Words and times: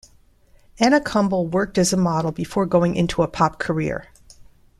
Anna 0.79 0.99
Kumble 0.99 1.45
worked 1.45 1.77
as 1.77 1.93
a 1.93 1.95
model 1.95 2.31
before 2.31 2.65
going 2.65 2.95
into 2.95 3.21
a 3.21 3.27
pop 3.27 3.59
career. 3.59 4.07